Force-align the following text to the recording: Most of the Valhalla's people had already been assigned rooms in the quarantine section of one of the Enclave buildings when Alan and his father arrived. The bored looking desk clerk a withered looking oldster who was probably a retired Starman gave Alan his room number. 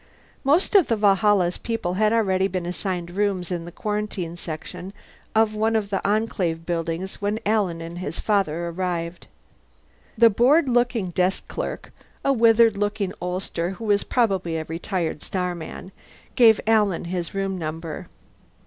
Most 0.43 0.73
of 0.73 0.87
the 0.87 0.95
Valhalla's 0.95 1.59
people 1.59 1.93
had 1.93 2.11
already 2.11 2.47
been 2.47 2.65
assigned 2.65 3.11
rooms 3.11 3.51
in 3.51 3.65
the 3.65 3.71
quarantine 3.71 4.35
section 4.35 4.93
of 5.35 5.53
one 5.53 5.75
of 5.75 5.91
the 5.91 6.01
Enclave 6.03 6.65
buildings 6.65 7.21
when 7.21 7.39
Alan 7.45 7.81
and 7.81 7.99
his 7.99 8.19
father 8.19 8.67
arrived. 8.69 9.27
The 10.17 10.31
bored 10.31 10.67
looking 10.67 11.11
desk 11.11 11.47
clerk 11.47 11.91
a 12.25 12.33
withered 12.33 12.77
looking 12.77 13.13
oldster 13.21 13.69
who 13.77 13.85
was 13.85 14.03
probably 14.03 14.57
a 14.57 14.63
retired 14.63 15.21
Starman 15.21 15.91
gave 16.35 16.59
Alan 16.65 17.05
his 17.05 17.35
room 17.35 17.59
number. 17.59 18.07